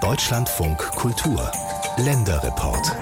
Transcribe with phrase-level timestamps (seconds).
[0.00, 1.50] Deutschlandfunk Kultur
[1.96, 2.96] Länderreport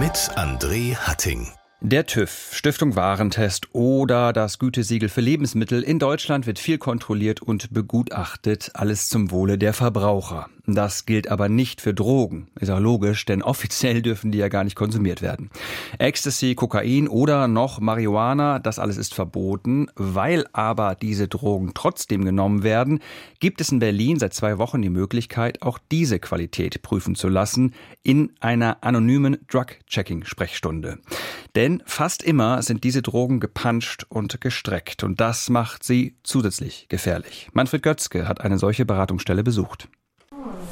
[0.00, 1.46] mit André Hatting.
[1.82, 7.74] Der TÜV, Stiftung Warentest oder das Gütesiegel für Lebensmittel in Deutschland wird viel kontrolliert und
[7.74, 10.48] begutachtet, alles zum Wohle der Verbraucher.
[10.66, 12.48] Das gilt aber nicht für Drogen.
[12.58, 15.50] Ist auch logisch, denn offiziell dürfen die ja gar nicht konsumiert werden.
[15.98, 19.86] Ecstasy, Kokain oder noch Marihuana, das alles ist verboten.
[19.94, 22.98] Weil aber diese Drogen trotzdem genommen werden,
[23.38, 27.72] gibt es in Berlin seit zwei Wochen die Möglichkeit, auch diese Qualität prüfen zu lassen
[28.02, 30.98] in einer anonymen Drug-Checking-Sprechstunde.
[31.54, 37.48] Denn fast immer sind diese Drogen gepanscht und gestreckt und das macht sie zusätzlich gefährlich.
[37.52, 39.88] Manfred Götzke hat eine solche Beratungsstelle besucht.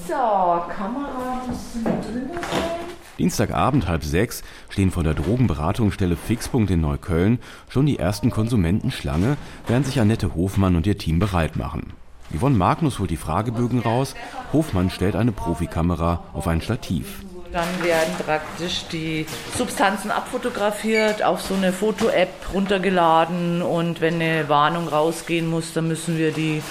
[0.07, 2.85] So, Kamera muss drin sein.
[3.19, 7.39] Dienstagabend halb sechs stehen vor der Drogenberatungsstelle Fixpunkt in Neukölln
[7.71, 11.95] schon die ersten Konsumenten Schlange, während sich Annette Hofmann und ihr Team bereit machen.
[12.37, 14.15] Yvonne Magnus holt die Fragebögen raus,
[14.53, 17.23] Hofmann stellt eine Profikamera auf ein Stativ.
[17.53, 24.89] Dann werden praktisch die Substanzen abfotografiert, auf so eine Foto-App runtergeladen und wenn eine Warnung
[24.89, 26.63] rausgehen muss, dann müssen wir die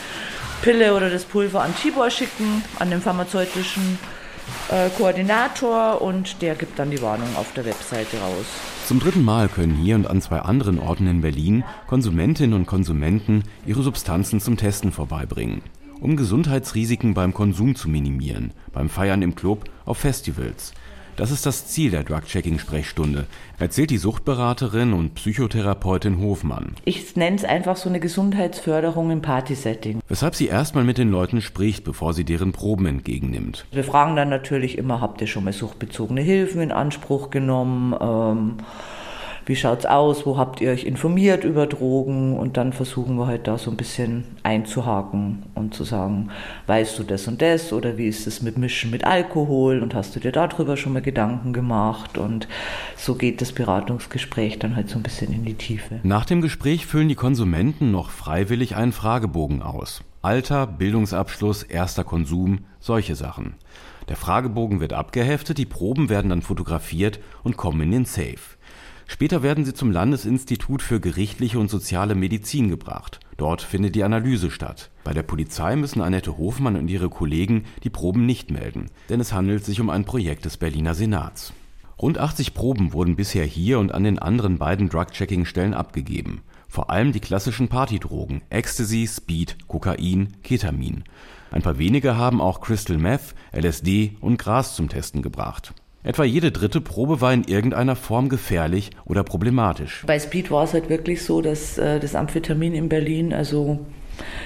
[0.64, 4.00] Pille oder das Pulver an Tibor schicken, an den pharmazeutischen
[4.70, 8.46] äh, Koordinator und der gibt dann die Warnung auf der Webseite raus.
[8.88, 13.44] Zum dritten Mal können hier und an zwei anderen Orten in Berlin Konsumentinnen und Konsumenten
[13.66, 15.64] ihre Substanzen zum Testen vorbeibringen,
[16.00, 20.74] um Gesundheitsrisiken beim Konsum zu minimieren, beim Feiern im Club, auf Festivals.
[21.16, 23.28] Das ist das Ziel der Drug-Checking-Sprechstunde,
[23.60, 26.76] erzählt die Suchtberaterin und Psychotherapeutin Hofmann.
[26.86, 30.00] Ich nenne es einfach so eine Gesundheitsförderung im Partysetting.
[30.08, 33.66] Weshalb sie erstmal mit den Leuten spricht, bevor sie deren Proben entgegennimmt.
[33.72, 37.96] Wir fragen dann natürlich immer, habt ihr schon mal suchtbezogene Hilfen in Anspruch genommen?
[38.02, 38.58] Ähm,
[39.46, 43.48] wie schaut's aus, wo habt ihr euch informiert über Drogen und dann versuchen wir halt
[43.48, 46.30] da so ein bisschen einzuhaken und zu sagen,
[46.68, 50.16] weißt du das und das oder wie ist es mit Mischen mit Alkohol und hast
[50.16, 52.48] du dir darüber schon mal Gedanken gemacht und
[52.96, 56.00] so geht das Beratungsgespräch dann halt so ein bisschen in die Tiefe.
[56.04, 60.04] Nach dem Gespräch füllen die Konsumenten noch freiwillig einen Fragebogen aus.
[60.22, 63.56] Alter, Bildungsabschluss, erster Konsum, solche Sachen.
[64.08, 68.40] Der Fragebogen wird abgeheftet, die Proben werden dann fotografiert und kommen in den Safe.
[69.08, 73.20] Später werden sie zum Landesinstitut für gerichtliche und soziale Medizin gebracht.
[73.38, 74.90] Dort findet die Analyse statt.
[75.04, 79.34] Bei der Polizei müssen Annette Hofmann und ihre Kollegen die Proben nicht melden, denn es
[79.34, 81.54] handelt sich um ein Projekt des Berliner Senats.
[82.02, 86.42] Rund 80 Proben wurden bisher hier und an den anderen beiden Drug-Checking-Stellen abgegeben.
[86.68, 91.04] Vor allem die klassischen Partydrogen Ecstasy, Speed, Kokain, Ketamin.
[91.52, 95.74] Ein paar wenige haben auch Crystal Meth, LSD und Gras zum Testen gebracht.
[96.04, 100.04] Etwa jede dritte Probe war in irgendeiner Form gefährlich oder problematisch.
[100.06, 103.80] Bei Speed war es halt wirklich so, dass äh, das Amphetamin in Berlin, also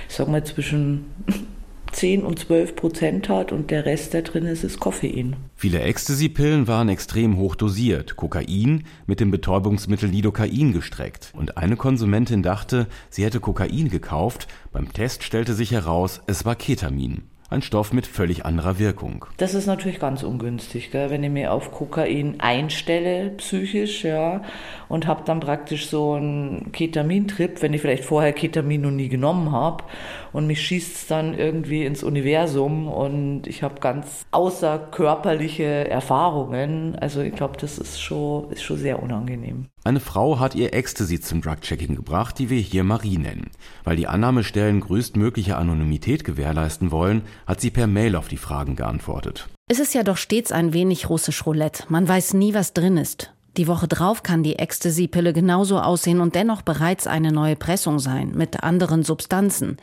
[0.07, 1.05] ich sag mal zwischen
[1.91, 5.35] 10 und 12 Prozent hat und der Rest da drin ist, ist Koffein.
[5.55, 11.31] Viele Ecstasy-Pillen waren extrem hoch dosiert, Kokain mit dem Betäubungsmittel Lidocain gestreckt.
[11.33, 14.47] Und eine Konsumentin dachte, sie hätte Kokain gekauft.
[14.71, 17.23] Beim Test stellte sich heraus, es war Ketamin.
[17.49, 19.25] Ein Stoff mit völlig anderer Wirkung.
[19.37, 21.09] Das ist natürlich ganz ungünstig, gell?
[21.09, 24.41] wenn ich mir auf Kokain einstelle, psychisch, ja,
[24.89, 29.53] und habe dann praktisch so einen Ketamintrip, wenn ich vielleicht vorher Ketamin noch nie genommen
[29.53, 29.85] habe
[30.33, 36.97] und mich schießt es dann irgendwie ins Universum und ich habe ganz außerkörperliche Erfahrungen.
[36.99, 39.67] Also ich glaube, das ist schon, ist schon sehr unangenehm.
[39.87, 43.51] Eine Frau hat ihr Ecstasy zum Drug-Checking gebracht, die wir hier Marie nennen.
[43.85, 49.47] Weil die Annahmestellen größtmögliche Anonymität gewährleisten wollen, hat sie per Mail auf die Fragen geantwortet.
[49.69, 51.85] Es ist ja doch stets ein wenig russisch Roulette.
[51.89, 53.33] Man weiß nie, was drin ist.
[53.57, 58.33] Die Woche drauf kann die Ecstasy-Pille genauso aussehen und dennoch bereits eine neue Pressung sein,
[58.35, 59.77] mit anderen Substanzen.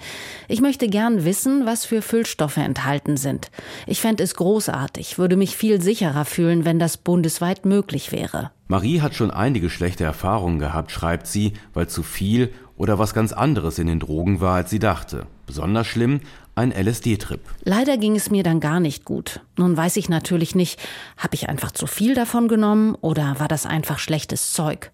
[0.46, 3.50] Ich möchte gern wissen, was für Füllstoffe enthalten sind.
[3.88, 8.52] Ich fände es großartig, würde mich viel sicherer fühlen, wenn das bundesweit möglich wäre.
[8.68, 13.32] Marie hat schon einige schlechte Erfahrungen gehabt, schreibt sie, weil zu viel oder was ganz
[13.32, 15.26] anderes in den Drogen war, als sie dachte.
[15.46, 16.20] Besonders schlimm,
[16.54, 17.40] ein LSD-Trip.
[17.64, 19.40] Leider ging es mir dann gar nicht gut.
[19.56, 20.80] Nun weiß ich natürlich nicht,
[21.16, 24.90] habe ich einfach zu viel davon genommen oder war das einfach schlechtes Zeug?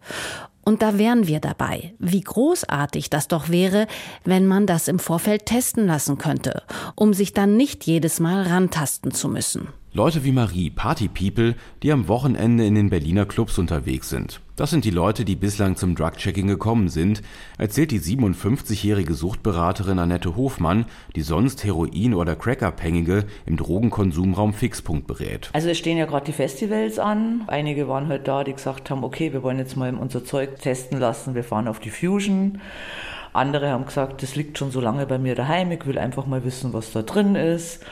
[0.62, 1.94] Und da wären wir dabei.
[1.98, 3.86] Wie großartig das doch wäre,
[4.24, 6.62] wenn man das im Vorfeld testen lassen könnte,
[6.94, 9.68] um sich dann nicht jedes Mal rantasten zu müssen.
[9.92, 14.40] Leute wie Marie, Party-People, die am Wochenende in den Berliner Clubs unterwegs sind.
[14.54, 17.22] Das sind die Leute, die bislang zum Drug-Checking gekommen sind,
[17.58, 20.84] erzählt die 57-jährige Suchtberaterin Annette Hofmann,
[21.16, 25.50] die sonst Heroin- oder Crack-Abhängige im Drogenkonsumraum Fixpunkt berät.
[25.54, 27.42] Also es stehen ja gerade die Festivals an.
[27.48, 31.00] Einige waren halt da, die gesagt haben, okay, wir wollen jetzt mal unser Zeug testen
[31.00, 32.60] lassen, wir fahren auf die Fusion.
[33.32, 36.44] Andere haben gesagt, das liegt schon so lange bei mir daheim, ich will einfach mal
[36.44, 37.84] wissen, was da drin ist.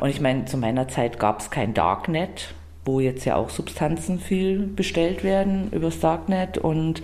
[0.00, 2.54] Und ich meine, zu meiner Zeit gab es kein Darknet
[2.86, 7.02] wo jetzt ja auch Substanzen viel bestellt werden übers Darknet und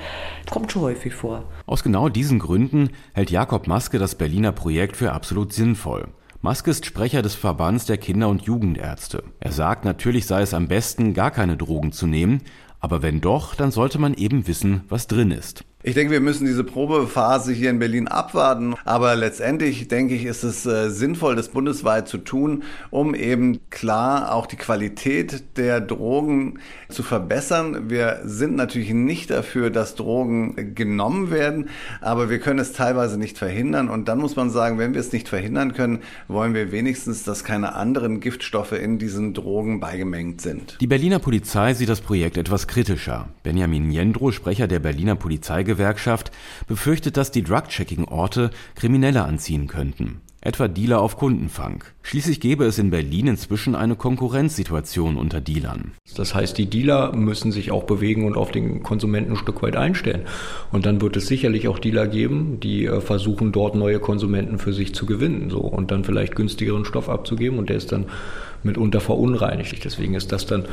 [0.50, 1.44] kommt schon häufig vor.
[1.66, 6.08] Aus genau diesen Gründen hält Jakob Maske das Berliner Projekt für absolut sinnvoll.
[6.40, 9.22] Maske ist Sprecher des Verbands der Kinder- und Jugendärzte.
[9.38, 12.42] Er sagt, natürlich sei es am besten, gar keine Drogen zu nehmen,
[12.80, 15.64] aber wenn doch, dann sollte man eben wissen, was drin ist.
[15.84, 18.76] Ich denke, wir müssen diese Probephase hier in Berlin abwarten.
[18.84, 24.32] Aber letztendlich denke ich, ist es äh, sinnvoll, das bundesweit zu tun, um eben klar
[24.32, 27.90] auch die Qualität der Drogen zu verbessern.
[27.90, 31.68] Wir sind natürlich nicht dafür, dass Drogen genommen werden,
[32.00, 33.88] aber wir können es teilweise nicht verhindern.
[33.88, 37.42] Und dann muss man sagen, wenn wir es nicht verhindern können, wollen wir wenigstens, dass
[37.42, 40.76] keine anderen Giftstoffe in diesen Drogen beigemengt sind.
[40.80, 43.30] Die Berliner Polizei sieht das Projekt etwas kritischer.
[43.42, 46.32] Benjamin Jendro, Sprecher der Berliner Polizei, Gewerkschaft
[46.66, 51.84] befürchtet, dass die Drug-Checking-Orte Kriminelle anziehen könnten etwa Dealer auf Kundenfang.
[52.02, 55.92] Schließlich gäbe es in Berlin inzwischen eine Konkurrenzsituation unter Dealern.
[56.16, 59.76] Das heißt, die Dealer müssen sich auch bewegen und auf den Konsumenten ein Stück weit
[59.76, 60.22] einstellen.
[60.72, 64.72] Und dann wird es sicherlich auch Dealer geben, die äh, versuchen, dort neue Konsumenten für
[64.72, 68.06] sich zu gewinnen, so und dann vielleicht günstigeren Stoff abzugeben und der ist dann
[68.64, 69.84] mitunter verunreinigt.
[69.84, 70.64] Deswegen ist das dann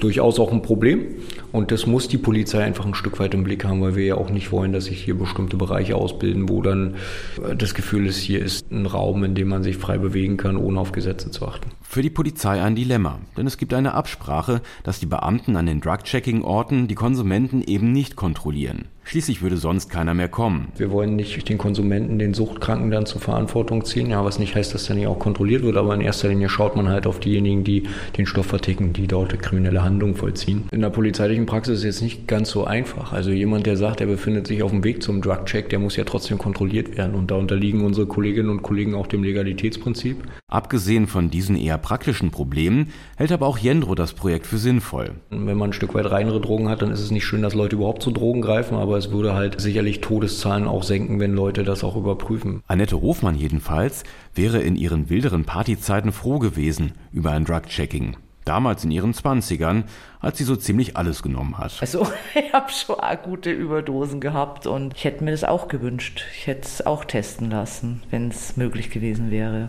[0.00, 1.06] durchaus auch ein Problem.
[1.52, 4.14] Und das muss die Polizei einfach ein Stück weit im Blick haben, weil wir ja
[4.16, 6.94] auch nicht wollen, dass sich hier bestimmte Bereiche ausbilden, wo dann
[7.42, 10.56] äh, das Gefühl ist, hier ist ein Raum, in dem man sich frei bewegen kann,
[10.56, 11.70] ohne auf Gesetze zu achten.
[11.88, 15.80] Für die Polizei ein Dilemma, denn es gibt eine Absprache, dass die Beamten an den
[15.80, 18.88] Drug-Checking-Orten die Konsumenten eben nicht kontrollieren.
[19.08, 20.66] Schließlich würde sonst keiner mehr kommen.
[20.76, 24.74] Wir wollen nicht den Konsumenten, den Suchtkranken dann zur Verantwortung ziehen, ja, was nicht heißt,
[24.74, 27.62] dass der nicht auch kontrolliert wird, aber in erster Linie schaut man halt auf diejenigen,
[27.62, 27.84] die
[28.18, 30.64] den Stoff verticken, die dort kriminelle Handlungen vollziehen.
[30.72, 33.12] In der polizeilichen Praxis ist es jetzt nicht ganz so einfach.
[33.12, 36.02] Also jemand, der sagt, er befindet sich auf dem Weg zum Drug-Check, der muss ja
[36.02, 40.16] trotzdem kontrolliert werden und da unterliegen unsere Kolleginnen und Kollegen auch dem Legalitätsprinzip.
[40.48, 45.12] Abgesehen von diesen eher praktischen Problemen hält aber auch Jendro das Projekt für sinnvoll.
[45.30, 47.76] Wenn man ein Stück weit reinere Drogen hat, dann ist es nicht schön, dass Leute
[47.76, 51.84] überhaupt zu Drogen greifen, aber es würde halt sicherlich Todeszahlen auch senken, wenn Leute das
[51.84, 52.62] auch überprüfen.
[52.66, 58.16] Annette Hofmann jedenfalls wäre in ihren wilderen Partyzeiten froh gewesen über ein Drug-Checking.
[58.46, 59.84] Damals in ihren Zwanzigern,
[60.20, 61.78] als sie so ziemlich alles genommen hat.
[61.80, 66.24] Also ich habe schon gute Überdosen gehabt und ich hätte mir das auch gewünscht.
[66.36, 69.68] Ich hätte es auch testen lassen, wenn es möglich gewesen wäre.